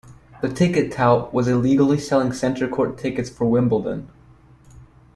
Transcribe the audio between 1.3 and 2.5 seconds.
was illegally selling